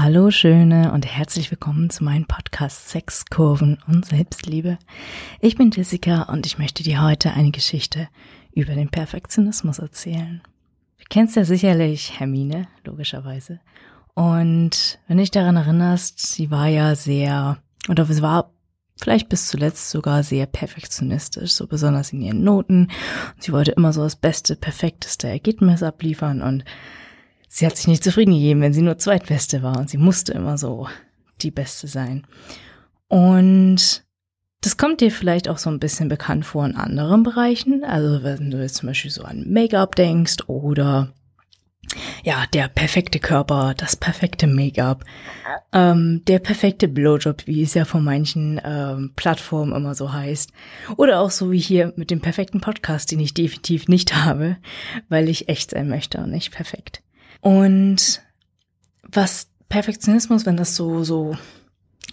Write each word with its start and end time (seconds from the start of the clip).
Hallo 0.00 0.30
Schöne 0.30 0.92
und 0.92 1.06
herzlich 1.06 1.50
willkommen 1.50 1.90
zu 1.90 2.04
meinem 2.04 2.24
Podcast 2.24 2.88
Sexkurven 2.88 3.82
und 3.88 4.06
Selbstliebe. 4.06 4.78
Ich 5.40 5.56
bin 5.56 5.72
Jessica 5.72 6.22
und 6.22 6.46
ich 6.46 6.56
möchte 6.56 6.84
dir 6.84 7.02
heute 7.02 7.32
eine 7.32 7.50
Geschichte 7.50 8.08
über 8.52 8.74
den 8.74 8.90
Perfektionismus 8.90 9.80
erzählen. 9.80 10.40
Du 10.98 11.04
kennst 11.10 11.34
ja 11.34 11.44
sicherlich 11.44 12.20
Hermine, 12.20 12.68
logischerweise. 12.84 13.58
Und 14.14 15.00
wenn 15.08 15.18
dich 15.18 15.32
daran 15.32 15.56
erinnerst, 15.56 16.20
sie 16.20 16.52
war 16.52 16.68
ja 16.68 16.94
sehr, 16.94 17.58
oder 17.88 18.08
es 18.08 18.22
war 18.22 18.52
vielleicht 19.02 19.28
bis 19.28 19.48
zuletzt 19.48 19.90
sogar 19.90 20.22
sehr 20.22 20.46
perfektionistisch, 20.46 21.50
so 21.50 21.66
besonders 21.66 22.12
in 22.12 22.20
ihren 22.20 22.44
Noten. 22.44 22.86
Sie 23.40 23.52
wollte 23.52 23.72
immer 23.72 23.92
so 23.92 24.04
das 24.04 24.14
beste, 24.14 24.54
perfekteste 24.54 25.26
Ergebnis 25.26 25.82
abliefern 25.82 26.40
und 26.40 26.64
sie 27.48 27.66
hat 27.66 27.76
sich 27.76 27.88
nicht 27.88 28.04
zufrieden 28.04 28.34
gegeben, 28.34 28.60
wenn 28.60 28.72
sie 28.72 28.82
nur 28.82 28.98
Zweitbeste 28.98 29.62
war 29.62 29.78
und 29.78 29.90
sie 29.90 29.98
musste 29.98 30.32
immer 30.32 30.58
so 30.58 30.88
die 31.40 31.50
Beste 31.50 31.86
sein. 31.88 32.26
Und 33.08 34.04
das 34.60 34.76
kommt 34.76 35.00
dir 35.00 35.10
vielleicht 35.10 35.48
auch 35.48 35.58
so 35.58 35.70
ein 35.70 35.78
bisschen 35.78 36.08
bekannt 36.08 36.44
vor 36.44 36.66
in 36.66 36.76
anderen 36.76 37.22
Bereichen. 37.22 37.84
Also 37.84 38.22
wenn 38.22 38.50
du 38.50 38.60
jetzt 38.60 38.76
zum 38.76 38.88
Beispiel 38.88 39.10
so 39.10 39.22
an 39.22 39.50
Make-up 39.50 39.94
denkst 39.94 40.36
oder 40.46 41.12
ja, 42.22 42.44
der 42.52 42.68
perfekte 42.68 43.18
Körper, 43.18 43.72
das 43.74 43.96
perfekte 43.96 44.46
Make-up, 44.46 45.04
ähm, 45.72 46.22
der 46.26 46.38
perfekte 46.38 46.88
Blowjob, 46.88 47.46
wie 47.46 47.62
es 47.62 47.74
ja 47.74 47.84
von 47.84 48.04
manchen 48.04 48.60
ähm, 48.62 49.12
Plattformen 49.16 49.74
immer 49.74 49.94
so 49.94 50.12
heißt. 50.12 50.52
Oder 50.96 51.20
auch 51.20 51.30
so 51.30 51.50
wie 51.50 51.58
hier 51.58 51.92
mit 51.96 52.10
dem 52.10 52.20
perfekten 52.20 52.60
Podcast, 52.60 53.10
den 53.10 53.20
ich 53.20 53.32
definitiv 53.32 53.88
nicht 53.88 54.14
habe, 54.24 54.56
weil 55.08 55.28
ich 55.28 55.48
echt 55.48 55.70
sein 55.70 55.88
möchte 55.88 56.18
und 56.18 56.30
nicht 56.30 56.52
perfekt. 56.52 57.02
Und 57.40 58.22
was 59.02 59.48
Perfektionismus, 59.68 60.46
wenn 60.46 60.56
das 60.56 60.76
so, 60.76 61.04
so 61.04 61.36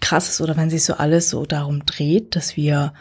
krass 0.01 0.29
ist 0.29 0.41
oder 0.41 0.57
wenn 0.57 0.69
sich 0.69 0.83
so 0.83 0.95
alles 0.95 1.29
so 1.29 1.45
darum 1.45 1.85
dreht, 1.85 2.35
dass 2.35 2.55
wir 2.55 2.93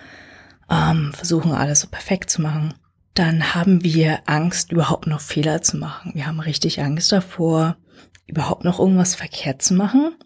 ähm, 0.71 1.13
versuchen, 1.13 1.53
alles 1.53 1.81
so 1.81 1.89
perfekt 1.89 2.31
zu 2.31 2.41
machen, 2.41 2.75
dann 3.15 3.55
haben 3.55 3.85
wir 3.85 4.21
Angst, 4.27 4.73
überhaupt 4.73 5.07
noch 5.07 5.21
Fehler 5.21 5.63
zu 5.63 5.77
machen. 5.77 6.13
Wir 6.15 6.27
haben 6.27 6.41
richtig 6.41 6.81
Angst 6.83 7.13
davor, 7.13 7.77
überhaupt 8.27 8.65
noch 8.65 8.81
irgendwas 8.81 9.15
verkehrt 9.15 9.63
zu 9.63 9.75
machen, 9.75 10.17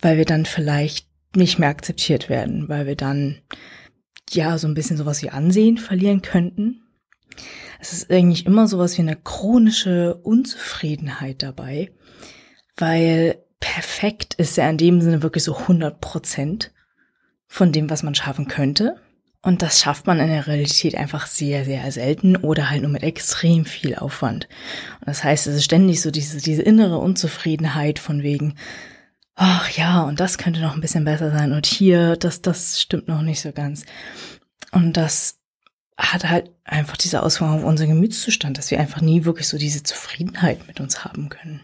weil 0.00 0.16
wir 0.16 0.24
dann 0.24 0.46
vielleicht 0.46 1.08
nicht 1.36 1.58
mehr 1.58 1.68
akzeptiert 1.68 2.28
werden, 2.28 2.68
weil 2.68 2.86
wir 2.86 2.96
dann 2.96 3.42
ja 4.30 4.58
so 4.58 4.66
ein 4.66 4.74
bisschen 4.74 4.96
sowas 4.96 5.22
wie 5.22 5.30
Ansehen 5.30 5.76
verlieren 5.76 6.22
könnten. 6.22 6.82
Es 7.78 7.92
ist 7.92 8.10
eigentlich 8.10 8.46
immer 8.46 8.66
sowas 8.66 8.96
wie 8.98 9.02
eine 9.02 9.16
chronische 9.16 10.16
Unzufriedenheit 10.16 11.42
dabei, 11.42 11.92
weil 12.76 13.38
perfekt 13.60 14.34
ist 14.34 14.56
ja 14.56 14.68
in 14.68 14.78
dem 14.78 15.00
Sinne 15.00 15.22
wirklich 15.22 15.44
so 15.44 15.56
100 15.56 16.00
Prozent 16.00 16.72
von 17.46 17.72
dem, 17.72 17.88
was 17.90 18.02
man 18.02 18.14
schaffen 18.14 18.48
könnte. 18.48 18.96
Und 19.40 19.62
das 19.62 19.80
schafft 19.80 20.06
man 20.06 20.18
in 20.18 20.28
der 20.28 20.46
Realität 20.48 20.96
einfach 20.96 21.26
sehr, 21.26 21.64
sehr 21.64 21.90
selten 21.92 22.36
oder 22.36 22.70
halt 22.70 22.82
nur 22.82 22.90
mit 22.90 23.04
extrem 23.04 23.64
viel 23.64 23.94
Aufwand. 23.94 24.48
Und 25.00 25.08
das 25.08 25.22
heißt, 25.22 25.46
es 25.46 25.54
ist 25.54 25.64
ständig 25.64 26.02
so 26.02 26.10
diese, 26.10 26.38
diese 26.38 26.62
innere 26.62 26.98
Unzufriedenheit 26.98 28.00
von 28.00 28.22
wegen, 28.22 28.56
ach 29.36 29.70
ja, 29.70 30.02
und 30.02 30.18
das 30.18 30.38
könnte 30.38 30.60
noch 30.60 30.74
ein 30.74 30.80
bisschen 30.80 31.04
besser 31.04 31.30
sein 31.30 31.52
und 31.52 31.66
hier, 31.66 32.16
das, 32.16 32.42
das 32.42 32.80
stimmt 32.80 33.06
noch 33.06 33.22
nicht 33.22 33.40
so 33.40 33.52
ganz. 33.52 33.84
Und 34.72 34.96
das 34.96 35.37
hat 35.98 36.28
halt 36.28 36.50
einfach 36.64 36.96
diese 36.96 37.22
Auswirkung 37.22 37.58
auf 37.58 37.64
unseren 37.64 37.88
Gemütszustand, 37.88 38.56
dass 38.56 38.70
wir 38.70 38.78
einfach 38.78 39.00
nie 39.00 39.24
wirklich 39.24 39.48
so 39.48 39.58
diese 39.58 39.82
Zufriedenheit 39.82 40.68
mit 40.68 40.78
uns 40.80 41.04
haben 41.04 41.28
können. 41.28 41.62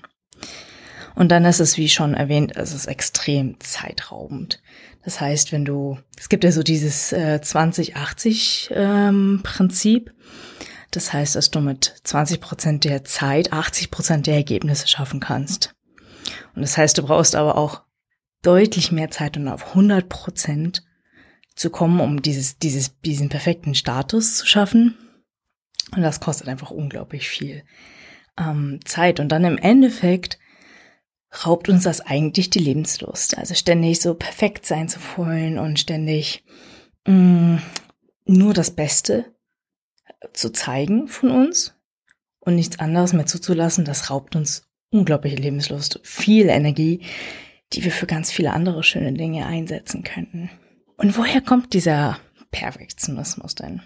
Und 1.15 1.29
dann 1.29 1.45
ist 1.45 1.61
es, 1.61 1.77
wie 1.77 1.89
schon 1.89 2.15
erwähnt, 2.15 2.57
es 2.57 2.75
ist 2.75 2.87
extrem 2.87 3.61
zeitraubend. 3.61 4.61
Das 5.05 5.21
heißt, 5.21 5.53
wenn 5.53 5.65
du, 5.65 6.01
es 6.19 6.29
gibt 6.29 6.43
ja 6.43 6.51
so 6.51 6.65
dieses 6.65 7.13
äh, 7.13 7.39
20-80-Prinzip. 7.41 10.09
Ähm, 10.09 10.15
das 10.91 11.13
heißt, 11.13 11.37
dass 11.37 11.53
du 11.53 11.61
mit 11.61 11.95
20 12.03 12.41
Prozent 12.41 12.83
der 12.85 13.05
Zeit 13.05 13.53
80 13.53 13.93
Prozent 13.93 14.27
der 14.27 14.35
Ergebnisse 14.35 14.89
schaffen 14.89 15.21
kannst. 15.21 15.77
Und 16.57 16.63
das 16.63 16.77
heißt, 16.77 16.99
du 16.99 17.03
brauchst 17.03 17.37
aber 17.37 17.57
auch 17.57 17.83
deutlich 18.43 18.91
mehr 18.91 19.11
Zeit, 19.11 19.37
um 19.37 19.47
auf 19.47 19.69
100 19.69 20.09
Prozent 20.09 20.83
zu 21.55 21.71
kommen, 21.71 22.01
um 22.01 22.23
dieses, 22.23 22.59
dieses, 22.59 22.99
diesen 23.01 23.29
perfekten 23.29 23.75
Status 23.75 24.37
zu 24.37 24.47
schaffen. 24.47 24.97
Und 25.95 26.03
das 26.03 26.21
kostet 26.21 26.49
einfach 26.49 26.71
unglaublich 26.71 27.29
viel 27.29 27.63
ähm, 28.39 28.81
Zeit. 28.85 29.21
Und 29.21 29.31
dann 29.31 29.45
im 29.45 29.59
Endeffekt 29.59 30.39
raubt 31.45 31.69
uns 31.69 31.85
das 31.85 32.01
eigentlich 32.01 32.51
die 32.51 32.61
Lebenslust. 32.61 33.39
Also 33.39 33.55
ständig 33.55 34.01
so 34.01 34.15
perfekt 34.15 34.67
sein 34.67 34.89
zu 34.89 34.99
wollen 35.17 35.59
und 35.59 35.79
ständig 35.79 36.45
mh, 37.07 37.15
mm, 37.15 37.63
nur 38.27 38.55
das 38.55 38.71
Beste 38.71 39.27
zu 40.33 40.51
zeigen 40.51 41.09
von 41.09 41.31
uns 41.31 41.75
und 42.41 42.55
nichts 42.55 42.79
anderes 42.79 43.13
mehr 43.13 43.27
zuzulassen, 43.27 43.85
das 43.85 44.11
raubt 44.11 44.37
uns 44.37 44.69
unglaubliche 44.91 45.37
Lebenslust, 45.37 46.01
viel 46.03 46.49
Energie, 46.49 47.01
die 47.73 47.85
wir 47.85 47.91
für 47.91 48.07
ganz 48.07 48.31
viele 48.31 48.53
andere 48.53 48.83
schöne 48.83 49.13
Dinge 49.13 49.47
einsetzen 49.47 50.05
könnten. 50.05 50.51
Und 50.97 51.17
woher 51.19 51.41
kommt 51.41 51.73
dieser 51.73 52.19
Perfektionismus 52.51 53.55
denn? 53.55 53.83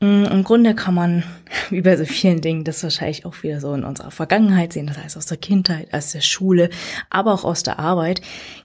Mm, 0.00 0.24
Im 0.24 0.44
Grunde 0.44 0.74
kann 0.74 0.94
man, 0.94 1.24
wie 1.70 1.80
bei 1.80 1.96
so 1.96 2.04
vielen 2.04 2.40
Dingen, 2.40 2.64
das 2.64 2.82
wahrscheinlich 2.82 3.24
auch 3.24 3.42
wieder 3.42 3.60
so 3.60 3.74
in 3.74 3.84
unserer 3.84 4.10
Vergangenheit 4.10 4.72
sehen, 4.72 4.86
das 4.86 4.98
heißt 4.98 5.16
aus 5.16 5.26
der 5.26 5.38
Kindheit, 5.38 5.92
aus 5.92 6.12
der 6.12 6.20
Schule, 6.20 6.70
aber 7.10 7.32
auch 7.32 7.44
aus 7.44 7.62
der 7.62 7.78
Arbeit, 7.78 8.20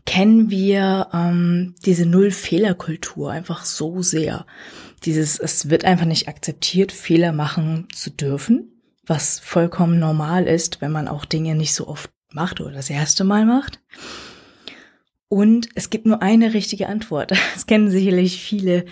kennen 0.06 0.50
wir 0.50 1.08
ähm, 1.14 1.76
diese 1.86 2.06
Null-Fehler-Kultur 2.06 3.32
einfach 3.32 3.66
so 3.66 4.02
sehr. 4.02 4.46
Dieses, 5.06 5.40
es 5.40 5.70
wird 5.70 5.86
einfach 5.86 6.06
nicht 6.06 6.28
akzeptiert, 6.28 6.92
Fehler 6.92 7.34
machen 7.34 7.88
zu 7.94 8.10
dürfen, 8.12 8.82
was 9.06 9.40
vollkommen 9.40 10.00
normal 10.00 10.46
ist, 10.46 10.82
wenn 10.82 10.92
man 10.92 11.08
auch 11.08 11.26
Dinge 11.26 11.56
nicht 11.56 11.74
so 11.74 11.88
oft 11.88 12.12
macht 12.32 12.62
oder 12.62 12.72
das 12.72 12.90
erste 12.90 13.24
Mal 13.24 13.46
macht. 13.46 13.80
Und 15.34 15.70
es 15.74 15.90
gibt 15.90 16.06
nur 16.06 16.22
eine 16.22 16.54
richtige 16.54 16.88
Antwort. 16.88 17.32
Das 17.56 17.66
kennen 17.66 17.90
sicherlich 17.90 18.40
viele 18.40 18.86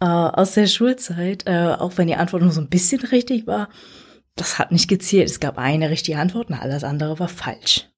äh, 0.00 0.04
aus 0.04 0.52
der 0.52 0.68
Schulzeit, 0.68 1.42
äh, 1.48 1.74
auch 1.76 1.94
wenn 1.96 2.06
die 2.06 2.14
Antwort 2.14 2.44
nur 2.44 2.52
so 2.52 2.60
ein 2.60 2.68
bisschen 2.68 3.00
richtig 3.00 3.48
war. 3.48 3.68
Das 4.36 4.60
hat 4.60 4.70
nicht 4.70 4.86
gezählt. 4.86 5.28
Es 5.28 5.40
gab 5.40 5.58
eine 5.58 5.90
richtige 5.90 6.18
Antwort 6.18 6.50
und 6.50 6.54
alles 6.54 6.84
andere 6.84 7.18
war 7.18 7.26
falsch. 7.26 7.88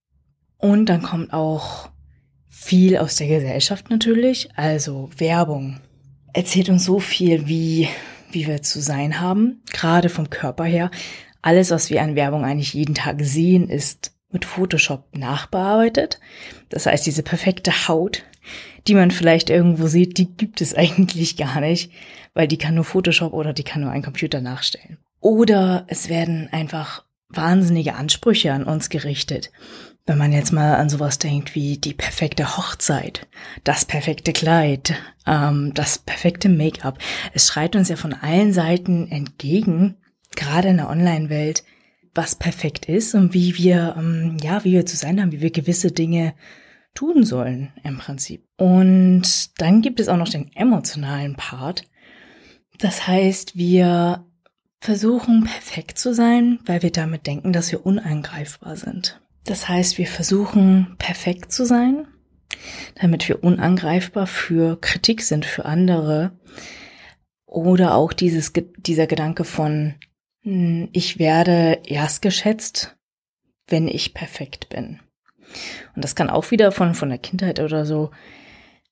Und 0.56 0.86
dann 0.86 1.02
kommt 1.02 1.34
auch 1.34 1.90
viel 2.48 2.96
aus 2.96 3.16
der 3.16 3.28
Gesellschaft 3.28 3.90
natürlich, 3.90 4.48
also 4.56 5.10
Werbung. 5.18 5.80
Erzählt 6.32 6.70
uns 6.70 6.86
so 6.86 7.00
viel, 7.00 7.48
wie, 7.48 7.86
wie 8.32 8.46
wir 8.46 8.62
zu 8.62 8.80
sein 8.80 9.20
haben, 9.20 9.60
gerade 9.74 10.08
vom 10.08 10.30
Körper 10.30 10.64
her. 10.64 10.90
Alles, 11.42 11.70
was 11.70 11.90
wir 11.90 12.00
an 12.00 12.16
Werbung 12.16 12.46
eigentlich 12.46 12.72
jeden 12.72 12.94
Tag 12.94 13.18
sehen, 13.20 13.68
ist 13.68 14.12
mit 14.32 14.44
Photoshop 14.44 15.16
nachbearbeitet. 15.16 16.20
Das 16.68 16.86
heißt, 16.86 17.06
diese 17.06 17.22
perfekte 17.22 17.88
Haut, 17.88 18.22
die 18.86 18.94
man 18.94 19.10
vielleicht 19.10 19.50
irgendwo 19.50 19.86
sieht, 19.86 20.18
die 20.18 20.26
gibt 20.26 20.60
es 20.60 20.74
eigentlich 20.76 21.36
gar 21.36 21.60
nicht, 21.60 21.92
weil 22.34 22.48
die 22.48 22.58
kann 22.58 22.74
nur 22.74 22.84
Photoshop 22.84 23.32
oder 23.32 23.52
die 23.52 23.64
kann 23.64 23.82
nur 23.82 23.90
ein 23.90 24.02
Computer 24.02 24.40
nachstellen. 24.40 24.98
Oder 25.20 25.84
es 25.88 26.08
werden 26.08 26.48
einfach 26.50 27.04
wahnsinnige 27.28 27.94
Ansprüche 27.94 28.52
an 28.52 28.64
uns 28.64 28.88
gerichtet. 28.88 29.50
Wenn 30.06 30.18
man 30.18 30.32
jetzt 30.32 30.52
mal 30.52 30.74
an 30.76 30.88
sowas 30.88 31.18
denkt 31.18 31.54
wie 31.54 31.78
die 31.78 31.94
perfekte 31.94 32.56
Hochzeit, 32.56 33.28
das 33.64 33.84
perfekte 33.84 34.32
Kleid, 34.32 34.94
ähm, 35.26 35.72
das 35.74 35.98
perfekte 35.98 36.48
Make-up. 36.48 36.98
Es 37.32 37.46
schreit 37.46 37.76
uns 37.76 37.88
ja 37.88 37.96
von 37.96 38.14
allen 38.14 38.52
Seiten 38.52 39.08
entgegen, 39.10 39.96
gerade 40.34 40.68
in 40.68 40.78
der 40.78 40.88
Online-Welt, 40.88 41.62
was 42.14 42.34
perfekt 42.34 42.86
ist 42.86 43.14
und 43.14 43.34
wie 43.34 43.56
wir, 43.56 43.94
ähm, 43.98 44.36
ja, 44.42 44.64
wie 44.64 44.72
wir 44.72 44.86
zu 44.86 44.96
sein 44.96 45.20
haben, 45.20 45.32
wie 45.32 45.40
wir 45.40 45.50
gewisse 45.50 45.92
Dinge 45.92 46.34
tun 46.94 47.24
sollen 47.24 47.72
im 47.84 47.98
Prinzip. 47.98 48.44
Und 48.56 49.60
dann 49.60 49.80
gibt 49.82 50.00
es 50.00 50.08
auch 50.08 50.16
noch 50.16 50.28
den 50.28 50.50
emotionalen 50.54 51.36
Part. 51.36 51.84
Das 52.78 53.06
heißt, 53.06 53.56
wir 53.56 54.24
versuchen 54.80 55.44
perfekt 55.44 55.98
zu 55.98 56.14
sein, 56.14 56.58
weil 56.64 56.82
wir 56.82 56.90
damit 56.90 57.26
denken, 57.26 57.52
dass 57.52 57.70
wir 57.70 57.84
unangreifbar 57.84 58.76
sind. 58.76 59.20
Das 59.44 59.68
heißt, 59.68 59.98
wir 59.98 60.06
versuchen 60.06 60.96
perfekt 60.98 61.52
zu 61.52 61.64
sein, 61.64 62.06
damit 63.00 63.28
wir 63.28 63.44
unangreifbar 63.44 64.26
für 64.26 64.80
Kritik 64.80 65.22
sind, 65.22 65.44
für 65.44 65.64
andere. 65.64 66.32
Oder 67.46 67.94
auch 67.94 68.12
dieses, 68.12 68.52
dieser 68.78 69.06
Gedanke 69.06 69.44
von, 69.44 69.94
ich 70.42 71.18
werde 71.18 71.80
erst 71.84 72.22
geschätzt, 72.22 72.96
wenn 73.66 73.88
ich 73.88 74.14
perfekt 74.14 74.68
bin. 74.68 75.00
Und 75.94 76.04
das 76.04 76.14
kann 76.14 76.30
auch 76.30 76.50
wieder 76.50 76.72
von, 76.72 76.94
von 76.94 77.08
der 77.08 77.18
Kindheit 77.18 77.60
oder 77.60 77.84
so 77.84 78.10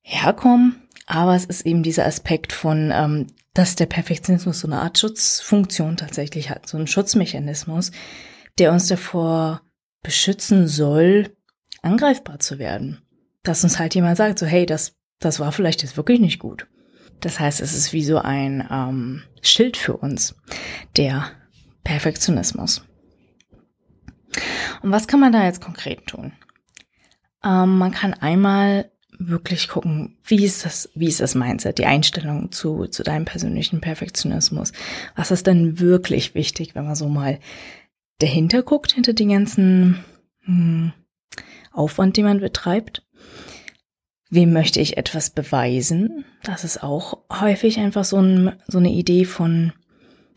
herkommen. 0.02 0.82
Aber 1.06 1.34
es 1.34 1.46
ist 1.46 1.64
eben 1.64 1.82
dieser 1.82 2.06
Aspekt 2.06 2.52
von, 2.52 2.92
ähm, 2.92 3.28
dass 3.54 3.76
der 3.76 3.86
Perfektionismus 3.86 4.60
so 4.60 4.68
eine 4.68 4.80
Art 4.80 4.98
Schutzfunktion 4.98 5.96
tatsächlich 5.96 6.50
hat, 6.50 6.68
so 6.68 6.76
ein 6.76 6.86
Schutzmechanismus, 6.86 7.92
der 8.58 8.72
uns 8.72 8.88
davor 8.88 9.62
beschützen 10.02 10.68
soll, 10.68 11.34
angreifbar 11.80 12.40
zu 12.40 12.58
werden. 12.58 13.00
Dass 13.42 13.64
uns 13.64 13.78
halt 13.78 13.94
jemand 13.94 14.16
sagt, 14.16 14.38
so 14.38 14.46
hey, 14.46 14.66
das, 14.66 14.96
das 15.18 15.40
war 15.40 15.52
vielleicht 15.52 15.82
jetzt 15.82 15.96
wirklich 15.96 16.20
nicht 16.20 16.38
gut. 16.38 16.66
Das 17.20 17.40
heißt, 17.40 17.60
es 17.60 17.74
ist 17.74 17.92
wie 17.92 18.04
so 18.04 18.18
ein 18.18 18.66
ähm, 18.70 19.22
Schild 19.40 19.76
für 19.76 19.96
uns, 19.96 20.36
der 20.96 21.30
Perfektionismus. 21.88 22.82
Und 24.82 24.90
was 24.90 25.08
kann 25.08 25.20
man 25.20 25.32
da 25.32 25.46
jetzt 25.46 25.62
konkret 25.62 26.06
tun? 26.06 26.32
Ähm, 27.42 27.78
man 27.78 27.92
kann 27.92 28.12
einmal 28.12 28.90
wirklich 29.18 29.68
gucken, 29.68 30.18
wie 30.22 30.44
ist 30.44 30.66
das, 30.66 30.90
wie 30.94 31.08
ist 31.08 31.20
das 31.20 31.34
Mindset, 31.34 31.78
die 31.78 31.86
Einstellung 31.86 32.52
zu, 32.52 32.88
zu 32.88 33.02
deinem 33.02 33.24
persönlichen 33.24 33.80
Perfektionismus? 33.80 34.72
Was 35.16 35.30
ist 35.30 35.46
denn 35.46 35.80
wirklich 35.80 36.34
wichtig, 36.34 36.74
wenn 36.74 36.84
man 36.84 36.94
so 36.94 37.08
mal 37.08 37.38
dahinter 38.18 38.62
guckt, 38.62 38.92
hinter 38.92 39.14
den 39.14 39.30
ganzen 39.30 40.04
hm, 40.42 40.92
Aufwand, 41.72 42.18
den 42.18 42.26
man 42.26 42.40
betreibt? 42.40 43.02
Wem 44.28 44.52
möchte 44.52 44.78
ich 44.78 44.98
etwas 44.98 45.30
beweisen? 45.30 46.26
Das 46.42 46.64
ist 46.64 46.82
auch 46.82 47.22
häufig 47.32 47.78
einfach 47.78 48.04
so, 48.04 48.18
ein, 48.18 48.56
so 48.66 48.76
eine 48.76 48.90
Idee 48.90 49.24
von, 49.24 49.72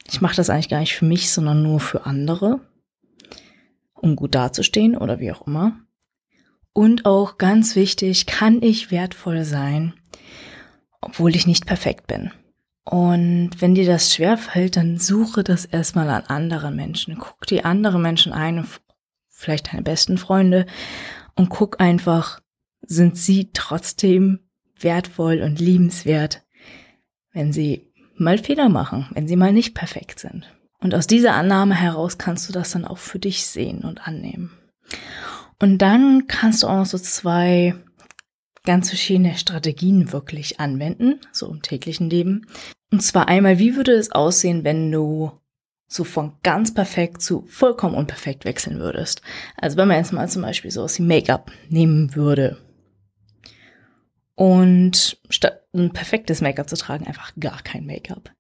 ich 0.10 0.22
mache 0.22 0.36
das 0.36 0.50
eigentlich 0.50 0.70
gar 0.70 0.80
nicht 0.80 0.96
für 0.96 1.06
mich, 1.06 1.32
sondern 1.32 1.64
nur 1.64 1.80
für 1.80 2.06
andere, 2.06 2.60
um 3.94 4.16
gut 4.16 4.36
dazustehen 4.36 4.98
oder 4.98 5.20
wie 5.20 5.32
auch 5.32 5.48
immer. 5.48 5.80
Und 6.74 7.06
auch 7.06 7.38
ganz 7.38 7.76
wichtig, 7.76 8.26
kann 8.26 8.62
ich 8.62 8.92
wertvoll 8.92 9.44
sein, 9.44 9.94
obwohl 11.02 11.36
ich 11.36 11.48
nicht 11.48 11.66
perfekt 11.66 12.08
bin. 12.08 12.32
Und 12.84 13.52
wenn 13.60 13.76
dir 13.76 13.86
das 13.86 14.14
schwerfällt, 14.14 14.78
dann 14.78 14.98
suche 14.98 15.44
das 15.44 15.66
erstmal 15.66 16.10
an 16.10 16.24
anderen 16.24 16.76
Menschen. 16.76 17.18
Guck 17.18 17.46
die 17.48 17.64
anderen 17.64 18.02
Menschen 18.02 18.34
ein, 18.34 18.66
vielleicht 19.30 19.72
deine 19.72 19.84
besten 19.84 20.18
Freunde, 20.18 20.66
und 21.36 21.50
guck 21.50 21.80
einfach, 21.80 22.42
sind 22.82 23.18
sie 23.18 23.52
trotzdem 23.54 24.40
wertvoll 24.80 25.42
und 25.42 25.60
liebenswert, 25.60 26.44
wenn 27.32 27.54
sie 27.54 27.91
mal 28.22 28.38
Fehler 28.38 28.70
machen, 28.70 29.08
wenn 29.14 29.28
sie 29.28 29.36
mal 29.36 29.52
nicht 29.52 29.76
perfekt 29.76 30.20
sind. 30.20 30.46
Und 30.80 30.96
aus 30.96 31.08
dieser 31.08 31.34
Annahme 31.34 31.76
heraus 31.76 32.18
kannst 32.18 32.48
du 32.48 32.54
das 32.54 32.72
dann 32.72 32.86
auch 32.86 32.98
für 32.98 33.20
dich 33.20 33.46
sehen 33.46 33.80
und 33.80 34.08
annehmen. 34.08 34.52
Und 35.60 35.80
dann 35.80 36.26
kannst 36.28 36.64
du 36.64 36.68
auch 36.68 36.78
noch 36.78 36.86
so 36.86 36.98
zwei 36.98 37.76
ganz 38.64 38.90
verschiedene 38.90 39.38
Strategien 39.38 40.12
wirklich 40.12 40.60
anwenden, 40.60 41.20
so 41.32 41.48
im 41.52 41.62
täglichen 41.62 42.10
Leben. 42.10 42.48
Und 42.92 43.02
zwar 43.02 43.28
einmal, 43.28 43.60
wie 43.60 43.76
würde 43.76 43.94
es 43.94 44.12
aussehen, 44.12 44.64
wenn 44.64 44.92
du 44.92 45.32
so 45.88 46.04
von 46.04 46.34
ganz 46.42 46.74
perfekt 46.74 47.22
zu 47.22 47.44
vollkommen 47.48 47.96
unperfekt 47.96 48.46
wechseln 48.46 48.80
würdest? 48.80 49.22
Also 49.58 49.78
wenn 49.78 49.88
man 49.88 49.98
jetzt 49.98 50.14
mal 50.14 50.30
zum 50.30 50.42
Beispiel 50.42 50.72
so 50.72 50.84
aus 50.84 50.98
wie 50.98 51.04
Make-up 51.04 51.52
nehmen 51.70 52.16
würde. 52.16 52.58
Und 54.36 55.20
statt 55.30 55.62
ein 55.74 55.92
perfektes 55.92 56.42
Make-up 56.42 56.70
zu 56.70 56.76
tragen, 56.76 57.08
einfach 57.08 57.34
gar 57.40 57.62
kein 57.62 57.86
Make-up. 57.86 58.32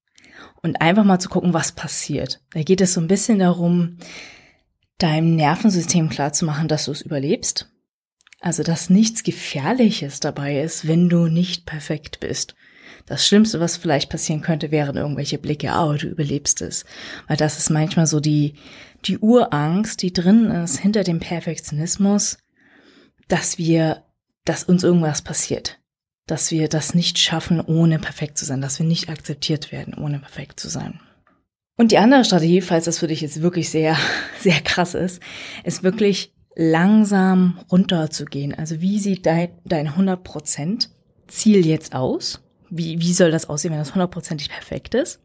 Und 0.61 0.81
einfach 0.81 1.03
mal 1.03 1.19
zu 1.19 1.29
gucken, 1.29 1.53
was 1.53 1.71
passiert. 1.71 2.41
Da 2.51 2.63
geht 2.63 2.81
es 2.81 2.93
so 2.93 3.01
ein 3.01 3.07
bisschen 3.07 3.39
darum, 3.39 3.97
deinem 4.97 5.35
Nervensystem 5.35 6.09
klarzumachen, 6.09 6.67
dass 6.67 6.85
du 6.85 6.91
es 6.91 7.01
überlebst. 7.01 7.69
Also, 8.39 8.63
dass 8.63 8.89
nichts 8.89 9.23
Gefährliches 9.23 10.19
dabei 10.19 10.61
ist, 10.61 10.87
wenn 10.87 11.09
du 11.09 11.27
nicht 11.27 11.65
perfekt 11.65 12.19
bist. 12.19 12.55
Das 13.05 13.25
Schlimmste, 13.25 13.59
was 13.59 13.77
vielleicht 13.77 14.09
passieren 14.09 14.41
könnte, 14.41 14.71
wären 14.71 14.97
irgendwelche 14.97 15.37
Blicke, 15.37 15.71
oh, 15.75 15.93
du 15.93 16.07
überlebst 16.07 16.61
es. 16.61 16.85
Weil 17.27 17.37
das 17.37 17.57
ist 17.57 17.69
manchmal 17.69 18.07
so 18.07 18.19
die, 18.19 18.55
die 19.05 19.17
Urangst, 19.17 20.01
die 20.01 20.13
drin 20.13 20.45
ist 20.49 20.79
hinter 20.79 21.03
dem 21.03 21.19
Perfektionismus, 21.19 22.37
dass 23.27 23.57
wir, 23.57 24.03
dass 24.45 24.63
uns 24.63 24.83
irgendwas 24.83 25.21
passiert. 25.21 25.80
Dass 26.27 26.51
wir 26.51 26.69
das 26.69 26.93
nicht 26.93 27.17
schaffen, 27.17 27.59
ohne 27.59 27.99
perfekt 27.99 28.37
zu 28.37 28.45
sein. 28.45 28.61
Dass 28.61 28.79
wir 28.79 28.85
nicht 28.85 29.09
akzeptiert 29.09 29.71
werden, 29.71 29.93
ohne 29.93 30.19
perfekt 30.19 30.59
zu 30.59 30.69
sein. 30.69 30.99
Und 31.77 31.91
die 31.91 31.97
andere 31.97 32.23
Strategie, 32.25 32.61
falls 32.61 32.85
das 32.85 32.99
für 32.99 33.07
dich 33.07 33.21
jetzt 33.21 33.41
wirklich 33.41 33.69
sehr, 33.69 33.97
sehr 34.39 34.59
krass 34.61 34.93
ist, 34.93 35.21
ist 35.63 35.83
wirklich 35.83 36.33
langsam 36.55 37.59
runterzugehen. 37.71 38.53
Also 38.53 38.81
wie 38.81 38.99
sieht 38.99 39.25
dein, 39.25 39.49
dein 39.65 39.89
100% 39.89 40.89
Ziel 41.27 41.65
jetzt 41.65 41.95
aus? 41.95 42.41
Wie, 42.69 42.99
wie 43.01 43.13
soll 43.13 43.31
das 43.31 43.49
aussehen, 43.49 43.71
wenn 43.71 43.79
das 43.79 43.95
hundertprozentig 43.95 44.49
perfekt 44.49 44.95
ist? 44.95 45.19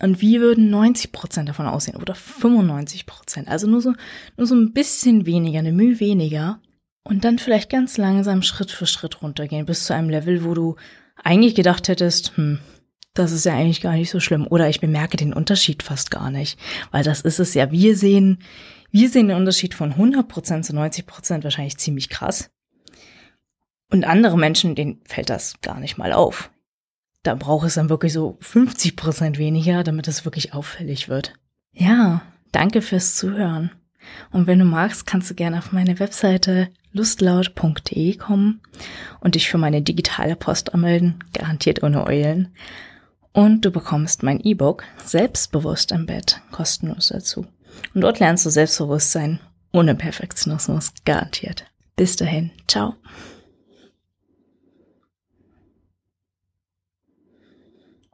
Und 0.00 0.20
wie 0.20 0.40
würden 0.40 0.74
90% 0.74 1.44
davon 1.44 1.66
aussehen 1.66 1.96
oder 1.96 2.14
95 2.14 3.04
Also 3.46 3.66
nur 3.66 3.80
so, 3.80 3.92
nur 4.36 4.46
so 4.46 4.54
ein 4.54 4.72
bisschen 4.72 5.26
weniger, 5.26 5.60
eine 5.60 5.72
Mühe 5.72 6.00
weniger. 6.00 6.60
Und 7.04 7.24
dann 7.24 7.38
vielleicht 7.38 7.70
ganz 7.70 7.96
langsam 7.96 8.42
Schritt 8.42 8.70
für 8.70 8.86
Schritt 8.86 9.22
runtergehen 9.22 9.66
bis 9.66 9.86
zu 9.86 9.94
einem 9.94 10.08
Level, 10.08 10.44
wo 10.44 10.54
du 10.54 10.76
eigentlich 11.22 11.54
gedacht 11.54 11.88
hättest, 11.88 12.36
hm, 12.36 12.60
das 13.14 13.32
ist 13.32 13.44
ja 13.44 13.54
eigentlich 13.54 13.80
gar 13.80 13.92
nicht 13.92 14.10
so 14.10 14.20
schlimm. 14.20 14.46
Oder 14.48 14.68
ich 14.68 14.80
bemerke 14.80 15.16
den 15.16 15.34
Unterschied 15.34 15.82
fast 15.82 16.10
gar 16.10 16.30
nicht. 16.30 16.58
Weil 16.90 17.04
das 17.04 17.20
ist 17.20 17.40
es 17.40 17.54
ja. 17.54 17.70
Wir 17.70 17.96
sehen, 17.96 18.38
wir 18.90 19.10
sehen 19.10 19.28
den 19.28 19.36
Unterschied 19.36 19.74
von 19.74 19.94
100% 19.94 20.62
zu 20.62 20.72
90% 20.72 21.44
wahrscheinlich 21.44 21.76
ziemlich 21.76 22.08
krass. 22.08 22.50
Und 23.90 24.04
andere 24.04 24.38
Menschen, 24.38 24.74
denen 24.74 25.00
fällt 25.04 25.28
das 25.28 25.60
gar 25.60 25.78
nicht 25.78 25.98
mal 25.98 26.12
auf. 26.12 26.50
Da 27.22 27.34
braucht 27.34 27.66
es 27.66 27.74
dann 27.74 27.90
wirklich 27.90 28.12
so 28.12 28.38
50% 28.40 29.36
weniger, 29.36 29.84
damit 29.84 30.08
es 30.08 30.24
wirklich 30.24 30.54
auffällig 30.54 31.08
wird. 31.08 31.34
Ja, 31.72 32.22
danke 32.52 32.80
fürs 32.80 33.16
Zuhören. 33.16 33.70
Und 34.30 34.46
wenn 34.46 34.58
du 34.58 34.64
magst, 34.64 35.06
kannst 35.06 35.30
du 35.30 35.34
gerne 35.34 35.58
auf 35.58 35.72
meine 35.72 35.98
Webseite 35.98 36.68
lustlaut.de 36.92 38.16
kommen 38.16 38.60
und 39.20 39.34
dich 39.34 39.48
für 39.48 39.58
meine 39.58 39.82
digitale 39.82 40.36
Post 40.36 40.74
anmelden, 40.74 41.24
garantiert 41.32 41.82
ohne 41.82 42.06
Eulen. 42.06 42.48
Und 43.32 43.64
du 43.64 43.70
bekommst 43.70 44.22
mein 44.22 44.40
E-Book 44.40 44.84
Selbstbewusst 45.04 45.90
im 45.90 46.06
Bett 46.06 46.40
kostenlos 46.50 47.08
dazu. 47.08 47.46
Und 47.94 48.02
dort 48.02 48.20
lernst 48.20 48.44
du 48.44 48.50
Selbstbewusstsein 48.50 49.40
ohne 49.72 49.94
Perfektionismus 49.94 50.92
garantiert. 51.04 51.64
Bis 51.96 52.16
dahin, 52.16 52.50
ciao. 52.68 52.94